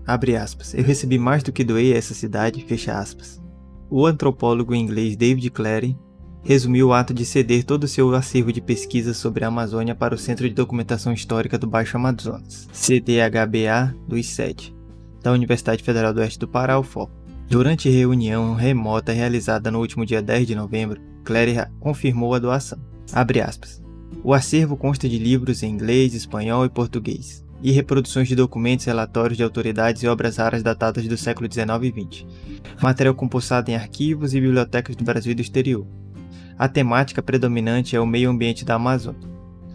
abre 0.06 0.36
aspas, 0.36 0.76
eu 0.76 0.84
recebi 0.84 1.18
mais 1.18 1.42
do 1.42 1.52
que 1.52 1.64
doei 1.64 1.94
a 1.94 1.98
essa 1.98 2.14
cidade, 2.14 2.64
fecha 2.64 2.94
aspas. 2.94 3.42
O 3.90 4.06
antropólogo 4.06 4.76
inglês 4.76 5.16
David 5.16 5.50
Clary 5.50 5.98
resumiu 6.44 6.90
o 6.90 6.94
ato 6.94 7.14
de 7.14 7.26
ceder 7.26 7.64
todo 7.64 7.86
o 7.86 7.88
seu 7.88 8.14
acervo 8.14 8.52
de 8.52 8.62
pesquisa 8.62 9.14
sobre 9.14 9.46
a 9.46 9.48
Amazônia 9.48 9.96
para 9.96 10.14
o 10.14 10.18
Centro 10.18 10.48
de 10.48 10.54
Documentação 10.54 11.14
Histórica 11.14 11.58
do 11.58 11.66
Baixo 11.66 11.96
Amazonas, 11.96 12.68
CDHBA 12.74 13.96
do 14.08 14.18
ICED, 14.18 14.76
da 15.22 15.32
Universidade 15.32 15.82
Federal 15.82 16.14
do 16.14 16.20
Oeste 16.20 16.40
do 16.40 16.48
Pará, 16.48 16.78
UFOP. 16.78 17.12
Durante 17.48 17.90
reunião 17.90 18.56
remota 18.56 19.14
realizada 19.14 19.72
no 19.72 19.80
último 19.80 20.06
dia 20.06 20.22
10 20.22 20.48
de 20.48 20.56
novembro, 20.56 21.02
Clary 21.24 21.56
confirmou 21.80 22.34
a 22.34 22.40
doação. 22.40 22.80
O 24.24 24.34
acervo 24.34 24.76
consta 24.76 25.08
de 25.08 25.18
livros 25.18 25.64
em 25.64 25.70
inglês, 25.70 26.14
espanhol 26.14 26.66
e 26.66 26.70
português, 26.70 27.44
e 27.62 27.72
reproduções 27.72 28.28
de 28.28 28.36
documentos, 28.36 28.86
relatórios 28.86 29.38
de 29.38 29.44
autoridades 29.44 30.04
e 30.04 30.08
obras 30.08 30.38
raras 30.38 30.62
datadas 30.62 31.08
do 31.08 31.18
século 31.18 31.50
XIX 31.52 31.68
e 31.84 32.02
XX. 32.02 32.26
Material 32.82 33.16
compostado 33.16 33.70
em 33.70 33.76
arquivos 33.76 34.34
e 34.34 34.42
bibliotecas 34.42 34.96
do 34.96 35.04
Brasil 35.04 35.32
e 35.32 35.36
do 35.36 35.42
exterior, 35.42 35.86
a 36.58 36.68
temática 36.68 37.22
predominante 37.22 37.96
é 37.96 38.00
o 38.00 38.06
meio 38.06 38.30
ambiente 38.30 38.64
da 38.64 38.76
Amazônia, 38.76 39.28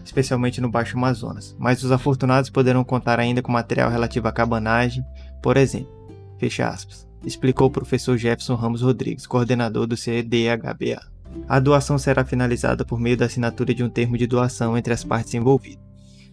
especialmente 0.03 0.61
no 0.61 0.69
Baixo 0.69 0.97
Amazonas, 0.97 1.55
mas 1.59 1.83
os 1.83 1.91
afortunados 1.91 2.49
poderão 2.49 2.83
contar 2.83 3.19
ainda 3.19 3.41
com 3.41 3.51
material 3.51 3.89
relativo 3.89 4.27
à 4.27 4.31
cabanagem, 4.31 5.03
por 5.41 5.57
exemplo. 5.57 5.91
Fecha 6.37 6.67
aspas. 6.67 7.07
Explicou 7.25 7.67
o 7.67 7.71
professor 7.71 8.17
Jefferson 8.17 8.55
Ramos 8.55 8.81
Rodrigues, 8.81 9.27
coordenador 9.27 9.85
do 9.85 9.97
CDHBA. 9.97 11.01
A 11.47 11.59
doação 11.59 11.97
será 11.97 12.23
finalizada 12.23 12.85
por 12.85 12.99
meio 12.99 13.17
da 13.17 13.25
assinatura 13.25 13.73
de 13.73 13.83
um 13.83 13.89
termo 13.89 14.17
de 14.17 14.25
doação 14.25 14.77
entre 14.77 14.93
as 14.93 15.03
partes 15.03 15.33
envolvidas, 15.33 15.83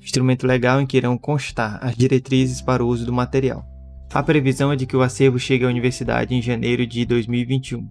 instrumento 0.00 0.47
legal 0.47 0.81
em 0.81 0.87
que 0.87 0.97
irão 0.97 1.19
constar 1.19 1.79
as 1.83 1.97
diretrizes 1.97 2.62
para 2.62 2.85
o 2.85 2.88
uso 2.88 3.05
do 3.05 3.12
material. 3.12 3.67
A 4.15 4.23
previsão 4.23 4.73
é 4.73 4.76
de 4.76 4.87
que 4.87 4.97
o 4.97 5.03
acervo 5.03 5.38
chegue 5.38 5.65
à 5.65 5.69
universidade 5.69 6.35
em 6.35 6.41
janeiro 6.41 6.87
de 6.87 7.05
2021 7.05 7.87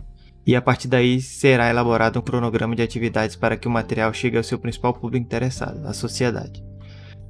e 0.45 0.55
a 0.55 0.61
partir 0.61 0.87
daí 0.87 1.19
será 1.19 1.69
elaborado 1.69 2.19
um 2.19 2.21
cronograma 2.21 2.75
de 2.75 2.83
atividades 2.83 3.35
para 3.35 3.57
que 3.57 3.67
o 3.67 3.71
material 3.71 4.13
chegue 4.13 4.37
ao 4.37 4.43
seu 4.43 4.59
principal 4.59 4.93
público 4.93 5.25
interessado, 5.25 5.85
a 5.85 5.93
sociedade. 5.93 6.63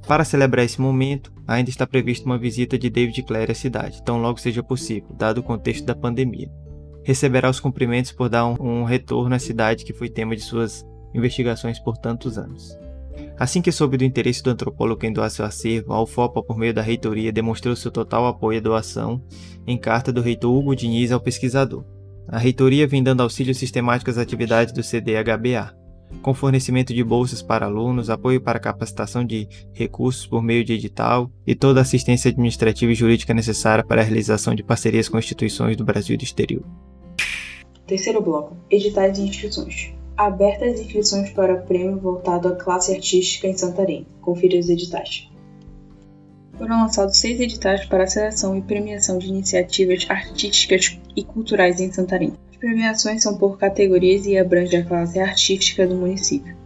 Para 0.06 0.24
celebrar 0.24 0.64
esse 0.64 0.80
momento, 0.80 1.32
ainda 1.48 1.70
está 1.70 1.86
prevista 1.86 2.26
uma 2.26 2.38
visita 2.38 2.78
de 2.78 2.90
David 2.90 3.22
Clare 3.22 3.50
à 3.50 3.54
cidade, 3.54 4.02
tão 4.04 4.20
logo 4.20 4.38
seja 4.38 4.62
possível, 4.62 5.08
dado 5.16 5.38
o 5.38 5.42
contexto 5.42 5.84
da 5.84 5.96
pandemia. 5.96 6.50
Receberá 7.02 7.48
os 7.48 7.58
cumprimentos 7.58 8.12
por 8.12 8.28
dar 8.28 8.46
um, 8.46 8.56
um 8.60 8.84
retorno 8.84 9.34
à 9.34 9.38
cidade 9.38 9.84
que 9.84 9.94
foi 9.94 10.08
tema 10.08 10.36
de 10.36 10.42
suas 10.42 10.86
investigações 11.14 11.78
por 11.78 11.96
tantos 11.96 12.36
anos. 12.36 12.76
Assim 13.38 13.62
que 13.62 13.72
soube 13.72 13.96
do 13.96 14.04
interesse 14.04 14.42
do 14.42 14.50
antropólogo 14.50 15.04
em 15.04 15.12
doar 15.12 15.30
seu 15.30 15.44
acervo, 15.44 15.92
a 15.92 16.02
UFOPA, 16.02 16.42
por 16.42 16.56
meio 16.56 16.74
da 16.74 16.82
reitoria, 16.82 17.32
demonstrou 17.32 17.74
seu 17.74 17.90
total 17.90 18.26
apoio 18.26 18.58
à 18.58 18.62
doação 18.62 19.22
em 19.66 19.76
carta 19.76 20.12
do 20.12 20.20
reitor 20.20 20.54
Hugo 20.54 20.76
Diniz 20.76 21.10
ao 21.12 21.20
pesquisador. 21.20 21.84
A 22.28 22.38
reitoria 22.38 22.88
vem 22.88 23.02
dando 23.02 23.22
auxílio 23.22 23.54
sistemático 23.54 24.10
às 24.10 24.18
atividades 24.18 24.72
do 24.72 24.82
CDHBA, 24.82 25.72
com 26.22 26.34
fornecimento 26.34 26.92
de 26.92 27.04
bolsas 27.04 27.40
para 27.40 27.66
alunos, 27.66 28.10
apoio 28.10 28.40
para 28.40 28.58
capacitação 28.58 29.24
de 29.24 29.48
recursos 29.72 30.26
por 30.26 30.42
meio 30.42 30.64
de 30.64 30.72
edital 30.72 31.30
e 31.46 31.54
toda 31.54 31.80
a 31.80 31.82
assistência 31.82 32.30
administrativa 32.30 32.90
e 32.90 32.96
jurídica 32.96 33.32
necessária 33.32 33.84
para 33.84 34.00
a 34.00 34.04
realização 34.04 34.54
de 34.54 34.64
parcerias 34.64 35.08
com 35.08 35.18
instituições 35.18 35.76
do 35.76 35.84
Brasil 35.84 36.14
e 36.14 36.18
do 36.18 36.24
exterior. 36.24 36.64
Terceiro 37.86 38.20
bloco: 38.20 38.56
Editais 38.68 39.18
e 39.18 39.22
inscrições. 39.22 39.92
Abertas 40.16 40.80
inscrições 40.80 41.30
para 41.30 41.58
prêmio 41.58 42.00
voltado 42.00 42.48
à 42.48 42.56
classe 42.56 42.92
artística 42.92 43.46
em 43.46 43.56
Santarém. 43.56 44.06
Confira 44.20 44.58
os 44.58 44.68
editais 44.68 45.28
foram 46.58 46.82
lançados 46.82 47.18
seis 47.18 47.40
editais 47.40 47.84
para 47.86 48.04
a 48.04 48.06
seleção 48.06 48.56
e 48.56 48.62
premiação 48.62 49.18
de 49.18 49.28
iniciativas 49.28 50.06
artísticas 50.08 50.98
e 51.14 51.22
culturais 51.22 51.80
em 51.80 51.92
Santarém. 51.92 52.32
As 52.50 52.56
premiações 52.56 53.22
são 53.22 53.36
por 53.36 53.58
categorias 53.58 54.26
e 54.26 54.38
abrangem 54.38 54.80
a 54.80 54.84
classe 54.84 55.18
artística 55.18 55.86
do 55.86 55.94
município. 55.94 56.56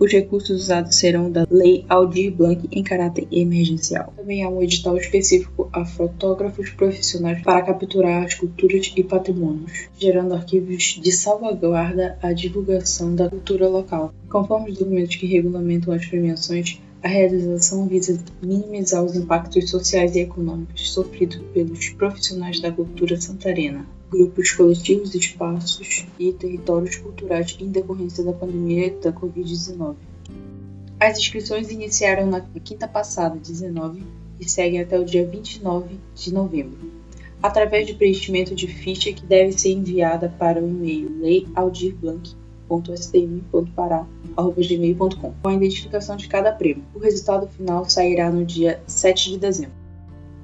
Os 0.00 0.10
recursos 0.10 0.62
usados 0.62 0.96
serão 0.96 1.30
da 1.30 1.46
Lei 1.50 1.84
Aldir 1.86 2.32
Blanc 2.32 2.66
em 2.72 2.82
caráter 2.82 3.28
emergencial. 3.30 4.14
Também 4.16 4.42
há 4.42 4.48
um 4.48 4.62
edital 4.62 4.96
específico 4.96 5.68
a 5.74 5.84
fotógrafos 5.84 6.70
profissionais 6.70 7.42
para 7.42 7.60
capturar 7.60 8.24
as 8.24 8.32
culturas 8.32 8.90
e 8.96 9.04
patrimônios, 9.04 9.90
gerando 9.98 10.32
arquivos 10.32 10.98
de 11.02 11.12
salvaguarda 11.12 12.16
à 12.22 12.32
divulgação 12.32 13.14
da 13.14 13.28
cultura 13.28 13.68
local. 13.68 14.14
Conforme 14.30 14.70
os 14.70 14.78
documentos 14.78 15.16
que 15.16 15.26
regulamentam 15.26 15.92
as 15.92 16.06
premiações, 16.06 16.80
a 17.02 17.08
realização 17.08 17.86
visa 17.86 18.22
minimizar 18.42 19.02
os 19.02 19.16
impactos 19.16 19.70
sociais 19.70 20.14
e 20.14 20.20
econômicos 20.20 20.90
sofridos 20.90 21.40
pelos 21.54 21.88
profissionais 21.90 22.60
da 22.60 22.70
cultura 22.70 23.18
santarena, 23.18 23.86
grupos 24.10 24.50
coletivos, 24.50 25.14
espaços 25.14 26.06
e 26.18 26.32
territórios 26.32 26.96
culturais 26.96 27.56
em 27.58 27.68
decorrência 27.68 28.22
da 28.22 28.34
pandemia 28.34 28.94
da 29.02 29.12
Covid-19. 29.12 29.94
As 30.98 31.18
inscrições 31.18 31.70
iniciaram 31.70 32.26
na 32.26 32.42
quinta 32.62 32.86
passada, 32.86 33.38
19, 33.38 34.02
e 34.38 34.48
seguem 34.48 34.80
até 34.80 34.98
o 34.98 35.04
dia 35.04 35.24
29 35.26 35.98
de 36.14 36.34
novembro, 36.34 36.78
através 37.42 37.86
de 37.86 37.94
preenchimento 37.94 38.54
de 38.54 38.66
ficha 38.66 39.10
que 39.10 39.24
deve 39.24 39.52
ser 39.52 39.70
enviada 39.70 40.28
para 40.38 40.62
o 40.62 40.68
e-mail 40.68 41.18
leialdirblanc 41.18 42.34
www.sdm.pará.gmail.com 42.70 45.34
com 45.42 45.48
a 45.48 45.54
identificação 45.54 46.16
de 46.16 46.28
cada 46.28 46.52
prêmio. 46.52 46.84
O 46.94 47.00
resultado 47.00 47.48
final 47.48 47.84
sairá 47.88 48.30
no 48.30 48.44
dia 48.44 48.80
7 48.86 49.30
de 49.30 49.38
dezembro. 49.38 49.80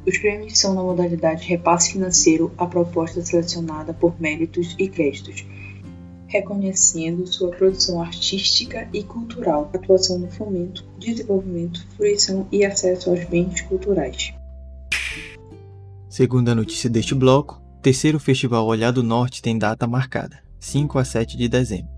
Os 0.07 0.17
prêmios 0.19 0.59
são 0.59 0.75
na 0.75 0.83
modalidade 0.83 1.47
repasse 1.47 1.93
financeiro 1.93 2.53
a 2.59 2.67
proposta 2.67 3.23
selecionada 3.23 3.95
por 3.95 4.21
méritos 4.21 4.75
e 4.79 4.89
créditos, 4.89 5.47
reconhecendo 6.29 7.27
sua 7.27 7.51
produção 7.51 8.01
artística 8.01 8.89
e 8.93 9.03
cultural, 9.03 9.69
atuação 9.75 10.17
no 10.19 10.31
fomento, 10.31 10.85
desenvolvimento, 10.99 11.85
fruição 11.97 12.47
e 12.53 12.65
acesso 12.65 13.11
aos 13.11 13.25
bens 13.25 13.63
culturais. 13.63 14.33
Segundo 16.09 16.51
a 16.51 16.55
notícia 16.55 16.89
deste 16.89 17.13
bloco, 17.15 17.61
terceiro 17.83 18.21
Festival 18.21 18.65
Olhar 18.65 18.93
do 18.93 19.03
Norte 19.03 19.43
tem 19.43 19.59
data 19.59 19.89
marcada, 19.89 20.39
5 20.61 21.01
a 21.01 21.05
7 21.05 21.37
de 21.37 21.49
dezembro. 21.49 21.96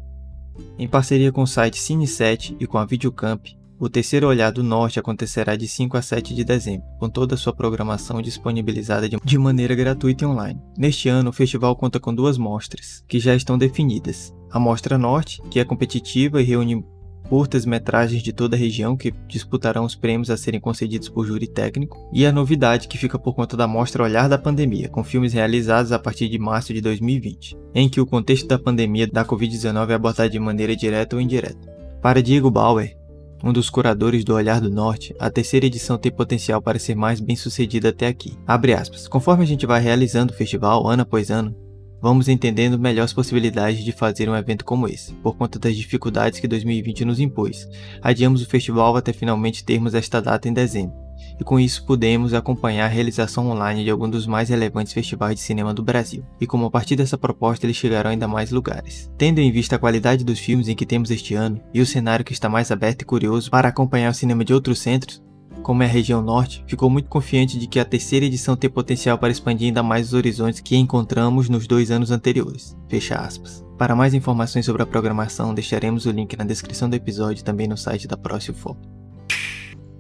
Em 0.79 0.89
parceria 0.89 1.33
com 1.33 1.43
o 1.43 1.47
site 1.47 1.79
Cine7 1.79 2.57
e 2.61 2.67
com 2.67 2.79
a 2.79 2.85
Videocamp, 2.85 3.47
o 3.81 3.89
terceiro 3.89 4.27
Olhar 4.27 4.51
do 4.51 4.63
Norte 4.63 4.99
acontecerá 4.99 5.55
de 5.55 5.69
5 5.69 5.97
a 5.97 6.03
7 6.03 6.35
de 6.35 6.43
dezembro, 6.43 6.85
com 6.99 7.09
toda 7.09 7.37
a 7.37 7.39
sua 7.39 7.53
programação 7.53 8.21
disponibilizada 8.21 9.09
de 9.09 9.39
maneira 9.39 9.75
gratuita 9.75 10.25
e 10.25 10.27
online. 10.27 10.61
Neste 10.77 11.09
ano, 11.09 11.31
o 11.31 11.33
festival 11.33 11.77
conta 11.77 12.01
com 12.01 12.13
duas 12.13 12.37
mostras, 12.37 13.05
que 13.07 13.21
já 13.21 13.37
estão 13.37 13.57
definidas. 13.57 14.35
A 14.51 14.59
Mostra 14.59 14.99
Norte, 14.99 15.41
que 15.49 15.61
é 15.61 15.65
competitiva 15.65 16.43
e 16.43 16.45
reúne 16.45 16.85
curtas-metragens 17.29 18.23
de 18.23 18.33
toda 18.33 18.57
a 18.57 18.59
região 18.59 18.97
que 18.97 19.13
disputarão 19.27 19.85
os 19.85 19.95
prêmios 19.95 20.31
a 20.31 20.37
serem 20.37 20.61
concedidos 20.61 21.09
por 21.09 21.27
júri 21.27 21.47
técnico, 21.47 22.09
e 22.13 22.25
a 22.25 22.33
novidade 22.33 22.89
que 22.89 22.99
fica 22.99 23.19
por 23.19 23.35
conta 23.35 23.57
da 23.57 23.67
mostra 23.67 24.03
Olhar 24.03 24.29
da 24.29 24.39
Pandemia, 24.39 24.89
com 24.89 25.05
filmes 25.05 25.33
realizados 25.33 25.93
a 25.93 25.99
partir 25.99 26.29
de 26.29 26.39
março 26.39 26.73
de 26.73 26.81
2020, 26.81 27.57
em 27.75 27.89
que 27.89 28.01
o 28.01 28.07
contexto 28.07 28.49
da 28.49 28.59
pandemia 28.59 29.07
da 29.07 29.25
Covid-19 29.25 29.91
é 29.91 29.95
abordado 29.95 30.31
de 30.31 30.39
maneira 30.39 30.75
direta 30.75 31.17
ou 31.17 31.23
indireta. 31.23 31.69
Para 32.01 32.23
Diego 32.23 32.51
Bauer, 32.51 32.97
um 33.43 33.53
dos 33.53 33.71
curadores 33.71 34.25
do 34.25 34.35
Olhar 34.35 34.61
do 34.61 34.71
Norte, 34.71 35.15
a 35.19 35.31
terceira 35.31 35.67
edição 35.67 35.97
tem 35.97 36.11
potencial 36.11 36.61
para 36.61 36.79
ser 36.79 36.97
mais 36.97 37.21
bem 37.21 37.37
sucedida 37.37 37.91
até 37.91 38.09
aqui. 38.09 38.37
Abre 38.47 38.75
aspas. 38.75 39.07
Conforme 39.07 39.45
a 39.45 39.47
gente 39.47 39.67
vai 39.67 39.81
realizando 39.81 40.33
o 40.33 40.37
festival 40.37 40.87
ano 40.89 41.03
após 41.03 41.31
ano, 41.31 41.55
vamos 42.01 42.29
entendendo 42.29 42.79
melhor 42.79 43.05
as 43.05 43.13
possibilidades 43.13 43.85
de 43.85 43.93
fazer 43.93 44.29
um 44.29 44.37
evento 44.37 44.65
como 44.65 44.89
esse, 44.89 45.13
por 45.15 45.37
conta 45.37 45.59
das 45.59 45.77
dificuldades 45.77 46.41
que 46.41 46.49
2020 46.49 47.05
nos 47.05 47.21
impôs. 47.21 47.69
Adiamos 48.03 48.43
o 48.43 48.47
festival 48.49 48.97
até 48.97 49.13
finalmente 49.13 49.65
termos 49.65 49.95
esta 49.95 50.21
data 50.21 50.49
em 50.49 50.53
dezembro, 50.53 50.97
e 51.39 51.45
com 51.45 51.59
isso 51.59 51.85
pudemos 51.85 52.35
acompanhar 52.35 52.87
a 52.87 52.89
realização 52.89 53.49
online 53.51 53.85
de 53.85 53.91
alguns 53.91 54.11
dos 54.11 54.27
mais 54.27 54.49
relevantes 54.49 54.93
festivais 54.93 55.35
de 55.35 55.41
cinema 55.41 55.75
do 55.75 55.83
Brasil, 55.83 56.25
e 56.41 56.47
como 56.47 56.67
a 56.67 56.71
partir 56.71 56.97
dessa 56.97 57.19
proposta 57.19 57.67
eles 57.67 57.77
chegarão 57.77 58.11
ainda 58.11 58.29
mais 58.29 58.51
lugares. 58.51 59.11
Tendo 59.17 59.41
em 59.41 59.51
vista 59.51 59.77
a 59.77 59.79
qualidade 59.79 60.25
dos 60.25 60.39
filmes 60.39 60.69
em 60.69 60.75
que 60.75 60.87
temos 60.87 61.11
este 61.11 61.35
ano, 61.35 61.61
e 61.73 61.81
o 61.81 61.87
cenário 61.87 62.25
que 62.25 62.33
está 62.33 62.49
mais 62.49 62.71
aberto 62.71 63.03
e 63.03 63.05
curioso 63.05 63.51
para 63.51 63.69
acompanhar 63.69 64.11
o 64.11 64.15
cinema 64.15 64.45
de 64.45 64.55
outros 64.55 64.79
centros, 64.79 65.23
como 65.63 65.83
é 65.83 65.87
a 65.87 65.89
região 65.89 66.23
norte, 66.23 66.65
ficou 66.67 66.89
muito 66.89 67.09
confiante 67.09 67.59
de 67.59 67.67
que 67.67 67.79
a 67.79 67.85
terceira 67.85 68.27
edição 68.27 68.57
tem 68.57 68.71
potencial 68.71 69.19
para 69.19 69.31
expandir 69.31 69.69
ainda 69.69 69.83
mais 69.83 70.09
os 70.09 70.15
horizontes 70.15 70.61
que 70.61 70.77
encontramos 70.77 71.49
nos 71.49 71.67
dois 71.67 71.91
anos 71.91 72.11
anteriores. 72.11 72.77
Fecha 72.89 73.17
aspas. 73.17 73.65
Para 73.77 73.95
mais 73.95 74.15
informações 74.15 74.67
sobre 74.67 74.83
a 74.83 74.87
programação, 74.87 75.55
deixaremos 75.55 76.07
o 76.07 76.11
link 76.11 76.37
na 76.37 76.45
descrição 76.45 76.89
do 76.89 76.97
episódio 76.97 77.43
e 77.43 77.45
também 77.45 77.69
no 77.69 77.77
site 77.77 78.09
da 78.09 78.17
Próximo 78.17 78.77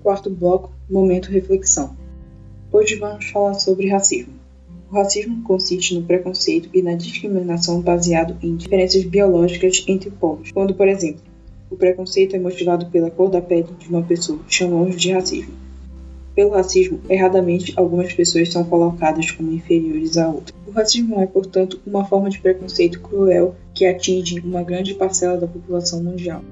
Quarto 0.02 0.30
bloco, 0.30 0.72
momento 0.90 1.30
reflexão. 1.30 1.96
Hoje 2.72 2.96
vamos 2.96 3.26
falar 3.30 3.54
sobre 3.54 3.88
racismo. 3.88 4.34
O 4.90 4.94
racismo 4.94 5.42
consiste 5.42 5.94
no 5.94 6.02
preconceito 6.02 6.70
e 6.72 6.80
na 6.80 6.94
discriminação 6.94 7.82
baseado 7.82 8.36
em 8.42 8.56
diferenças 8.56 9.04
biológicas 9.04 9.84
entre 9.86 10.10
povos, 10.10 10.50
quando, 10.50 10.74
por 10.74 10.88
exemplo, 10.88 11.22
O 11.70 11.76
preconceito 11.76 12.34
é 12.34 12.38
motivado 12.38 12.86
pela 12.86 13.10
cor 13.10 13.30
da 13.30 13.42
pele 13.42 13.66
de 13.78 13.88
uma 13.88 14.02
pessoa, 14.02 14.40
chamamos 14.48 15.00
de 15.00 15.12
racismo. 15.12 15.52
Pelo 16.34 16.50
racismo, 16.50 17.00
erradamente, 17.10 17.74
algumas 17.76 18.12
pessoas 18.14 18.50
são 18.50 18.64
colocadas 18.64 19.30
como 19.32 19.52
inferiores 19.52 20.16
a 20.16 20.28
outras. 20.28 20.56
O 20.66 20.70
racismo 20.70 21.20
é, 21.20 21.26
portanto, 21.26 21.80
uma 21.86 22.04
forma 22.04 22.30
de 22.30 22.38
preconceito 22.38 23.00
cruel 23.00 23.54
que 23.74 23.84
atinge 23.84 24.40
uma 24.40 24.62
grande 24.62 24.94
parcela 24.94 25.36
da 25.36 25.46
população 25.46 26.02
mundial. 26.02 26.42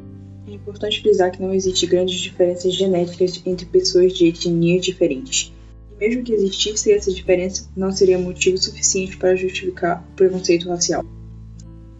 É 0.46 0.52
importante 0.52 1.00
frisar 1.00 1.30
que 1.30 1.40
não 1.40 1.54
existe 1.54 1.86
grandes 1.86 2.16
diferenças 2.16 2.74
genéticas 2.74 3.40
entre 3.46 3.64
pessoas 3.64 4.12
de 4.12 4.26
etnias 4.26 4.84
diferentes. 4.84 5.52
E 5.94 5.98
mesmo 5.98 6.22
que 6.24 6.32
existisse 6.32 6.92
essa 6.92 7.10
diferença, 7.10 7.68
não 7.74 7.90
seria 7.90 8.18
motivo 8.18 8.58
suficiente 8.58 9.16
para 9.16 9.34
justificar 9.34 10.06
o 10.12 10.16
preconceito 10.16 10.68
racial. 10.68 11.04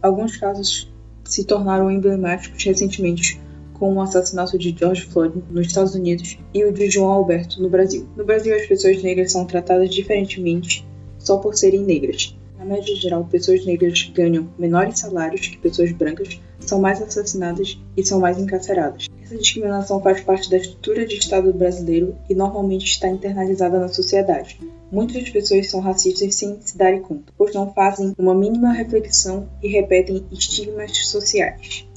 Alguns 0.02 0.37
casos 0.37 0.88
se 1.26 1.45
tornaram 1.45 1.90
emblemáticos 1.90 2.62
recentemente, 2.62 3.40
com 3.75 3.95
o 3.95 4.00
assassinato 4.00 4.59
de 4.59 4.75
George 4.76 5.02
Floyd 5.02 5.42
nos 5.50 5.66
Estados 5.66 5.95
Unidos 5.95 6.38
e 6.54 6.64
o 6.64 6.73
de 6.73 6.88
João 6.88 7.11
Alberto 7.11 7.61
no 7.61 7.68
Brasil. 7.68 8.09
No 8.16 8.25
Brasil, 8.25 8.54
as 8.56 8.66
pessoas 8.66 9.02
negras 9.02 9.33
são 9.33 9.45
tratadas 9.45 9.90
diferentemente 9.90 10.87
só 11.18 11.38
por 11.38 11.54
serem 11.54 11.83
negras. 11.83 12.37
Na 12.59 12.64
média 12.64 12.97
geral, 12.97 13.25
pessoas 13.25 13.66
negras 13.66 14.11
ganham 14.14 14.49
menores 14.59 15.00
salários 15.00 15.47
que 15.47 15.59
pessoas 15.59 15.92
brancas, 15.92 16.40
são 16.61 16.80
mais 16.80 17.02
assassinadas 17.02 17.78
e 17.97 18.04
são 18.04 18.18
mais 18.18 18.38
encarceradas. 18.38 19.09
Essa 19.26 19.38
discriminação 19.38 20.00
faz 20.00 20.21
parte 20.21 20.49
da 20.49 20.56
estrutura 20.56 21.04
de 21.04 21.16
Estado 21.16 21.52
brasileiro 21.52 22.16
e 22.30 22.35
normalmente 22.35 22.85
está 22.85 23.09
internalizada 23.09 23.76
na 23.76 23.88
sociedade. 23.88 24.61
Muitas 24.88 25.28
pessoas 25.28 25.68
são 25.68 25.80
racistas 25.80 26.37
sem 26.37 26.61
se 26.61 26.78
darem 26.78 27.02
conta, 27.02 27.33
pois 27.37 27.52
não 27.52 27.75
fazem 27.75 28.14
uma 28.16 28.33
mínima 28.33 28.73
reflexão 28.73 29.49
e 29.61 29.66
repetem 29.66 30.25
estigmas 30.30 30.97
sociais. 31.09 31.88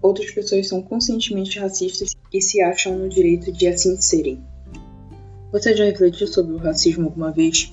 Outras 0.00 0.30
pessoas 0.30 0.66
são 0.66 0.80
conscientemente 0.80 1.58
racistas 1.58 2.16
e 2.32 2.40
se 2.40 2.62
acham 2.62 2.96
no 2.96 3.10
direito 3.10 3.52
de 3.52 3.66
assim 3.66 4.00
serem. 4.00 4.42
Você 5.52 5.76
já 5.76 5.84
refletiu 5.84 6.26
sobre 6.26 6.54
o 6.54 6.58
racismo 6.58 7.04
alguma 7.04 7.30
vez? 7.30 7.70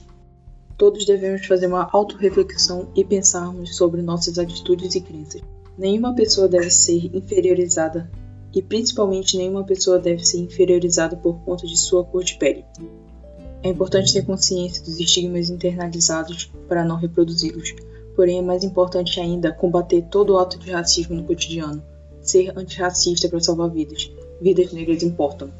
Todos 0.78 1.06
devemos 1.06 1.46
fazer 1.46 1.68
uma 1.68 1.90
autorreflexão 1.90 2.90
e 2.98 3.06
pensarmos 3.06 3.78
sobre 3.78 4.02
nossas 4.02 4.38
atitudes 4.38 4.94
e 4.94 5.00
crenças. 5.00 5.42
Nenhuma 5.78 6.14
pessoa 6.14 6.50
deve 6.50 6.70
ser 6.70 7.16
inferiorizada 7.16 8.10
e 8.56 8.62
principalmente 8.62 9.38
nenhuma 9.38 9.66
pessoa 9.66 10.00
deve 10.00 10.26
ser 10.26 10.40
inferiorizada 10.40 11.18
por 11.18 11.36
conta 11.42 11.68
de 11.68 11.78
sua 11.78 12.06
cor 12.06 12.24
de 12.24 12.38
pele. 12.38 12.64
É 13.62 13.70
importante 13.70 14.14
ter 14.14 14.26
consciência 14.26 14.82
dos 14.84 14.98
estigmas 14.98 15.50
internalizados 15.50 16.50
para 16.68 16.86
não 16.86 16.96
reproduzi-los, 16.96 17.76
porém 18.16 18.40
é 18.40 18.42
mais 18.42 18.64
importante 18.64 19.20
ainda 19.20 19.52
combater 19.52 20.04
todo 20.10 20.38
ato 20.38 20.58
de 20.58 20.72
racismo 20.72 21.16
no 21.16 21.24
cotidiano, 21.24 21.84
ser 22.22 22.58
antirracista 22.58 23.28
para 23.28 23.42
salvar 23.42 23.70
vidas. 23.70 24.10
Vidas 24.42 24.72
negras 24.72 25.04
importam. 25.04 25.52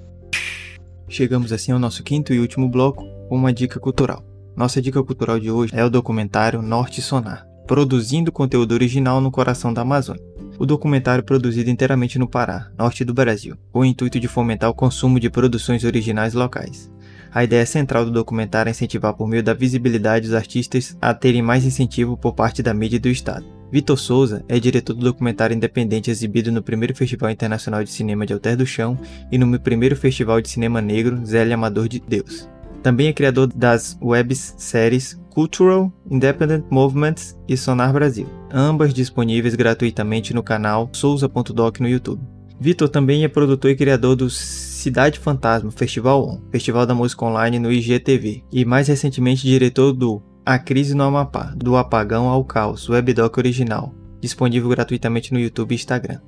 Chegamos 1.08 1.52
assim 1.52 1.72
ao 1.72 1.80
nosso 1.80 2.02
quinto 2.04 2.34
e 2.34 2.40
último 2.40 2.70
bloco, 2.70 3.04
uma 3.30 3.52
dica 3.52 3.80
cultural. 3.80 4.24
Nossa 4.56 4.82
dica 4.82 5.04
cultural 5.04 5.40
de 5.40 5.52
hoje 5.52 5.74
é 5.76 5.84
o 5.84 5.90
documentário 5.90 6.62
Norte 6.62 7.02
Sonar, 7.02 7.46
produzindo 7.68 8.32
conteúdo 8.32 8.72
original 8.72 9.20
no 9.20 9.32
coração 9.32 9.74
da 9.74 9.82
Amazônia. 9.82 10.35
O 10.58 10.66
documentário 10.66 11.24
produzido 11.24 11.70
inteiramente 11.70 12.18
no 12.18 12.30
Pará, 12.30 12.72
norte 12.78 13.04
do 13.04 13.14
Brasil, 13.14 13.58
com 13.72 13.80
o 13.80 13.86
intuito 13.86 14.20
de 14.20 14.28
fomentar 14.28 14.70
o 14.70 14.74
consumo 14.74 15.20
de 15.20 15.30
produções 15.30 15.84
originais 15.84 16.34
locais. 16.34 16.90
A 17.34 17.44
ideia 17.44 17.66
central 17.66 18.06
do 18.06 18.12
documentário 18.12 18.70
é 18.70 18.72
incentivar 18.72 19.14
por 19.14 19.28
meio 19.28 19.44
da 19.44 19.54
visibilidade 19.54 20.28
os 20.28 20.34
artistas 20.34 20.98
a 21.02 21.14
terem 21.14 21.42
mais 21.42 21.66
incentivo 21.66 22.16
por 22.16 22.34
parte 22.34 22.64
da 22.64 22.74
mídia 22.74 22.96
e 22.96 23.00
do 23.00 23.10
Estado. 23.10 23.46
Vitor 23.70 24.00
Souza 24.00 24.46
é 24.48 24.58
diretor 24.58 24.94
do 24.94 25.02
documentário 25.02 25.54
independente 25.54 26.10
exibido 26.10 26.50
no 26.50 26.64
primeiro 26.64 26.96
Festival 26.96 27.30
Internacional 27.30 27.84
de 27.84 27.90
Cinema 27.90 28.26
de 28.26 28.32
Alter 28.32 28.56
do 28.56 28.66
Chão 28.66 28.98
e 29.30 29.38
no 29.38 29.60
primeiro 29.60 29.98
Festival 29.98 30.40
de 30.40 30.48
Cinema 30.48 30.82
Negro 30.82 31.26
Zélia 31.26 31.56
Amador 31.56 31.90
de 31.90 32.00
Deus. 32.00 32.48
Também 32.86 33.08
é 33.08 33.14
criador 33.14 33.48
das 33.48 33.98
webs 34.00 34.54
séries 34.60 35.20
Cultural 35.32 35.92
Independent 36.08 36.66
Movements 36.70 37.36
e 37.48 37.58
Sonar 37.58 37.92
Brasil, 37.92 38.30
ambas 38.54 38.94
disponíveis 38.94 39.56
gratuitamente 39.56 40.36
no 40.36 40.44
canal 40.44 40.88
souza.doc 40.94 41.80
no 41.80 41.90
YouTube. 41.90 42.22
Vitor 42.60 42.88
também 42.88 43.24
é 43.24 43.28
produtor 43.28 43.72
e 43.72 43.76
criador 43.76 44.16
do 44.16 44.30
Cidade 44.30 45.18
Fantasma 45.18 45.72
Festival 45.72 46.28
On, 46.28 46.42
Festival 46.52 46.86
da 46.86 46.94
Música 46.94 47.26
Online 47.26 47.58
no 47.58 47.72
IGTV, 47.72 48.44
e 48.52 48.64
mais 48.64 48.88
recentemente 48.88 49.48
diretor 49.48 49.92
do 49.92 50.22
A 50.46 50.60
Crise 50.60 50.94
no 50.94 51.06
Amapá, 51.06 51.56
do 51.58 51.76
Apagão 51.76 52.28
ao 52.28 52.46
Caos, 52.46 52.88
webdoc 52.88 53.36
original, 53.40 53.96
disponível 54.22 54.70
gratuitamente 54.70 55.34
no 55.34 55.40
YouTube 55.40 55.72
e 55.72 55.76
Instagram. 55.76 56.20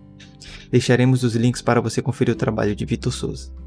Deixaremos 0.72 1.24
os 1.24 1.36
links 1.36 1.62
para 1.62 1.80
você 1.80 2.02
conferir 2.02 2.34
o 2.34 2.38
trabalho 2.38 2.76
de 2.76 2.84
Vitor 2.84 3.13
Souza. 3.13 3.67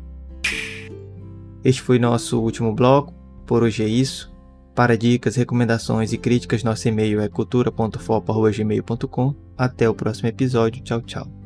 Este 1.64 1.82
foi 1.82 1.98
nosso 1.98 2.40
último 2.40 2.74
bloco. 2.74 3.12
Por 3.46 3.62
hoje 3.62 3.82
é 3.82 3.88
isso. 3.88 4.30
Para 4.74 4.96
dicas, 4.96 5.36
recomendações 5.36 6.12
e 6.12 6.18
críticas, 6.18 6.62
nosso 6.62 6.88
e-mail 6.88 7.20
é 7.20 7.28
cultura.fopo.gmail.com. 7.28 9.34
Até 9.58 9.88
o 9.88 9.94
próximo 9.94 10.28
episódio. 10.28 10.82
Tchau, 10.82 11.02
tchau. 11.02 11.39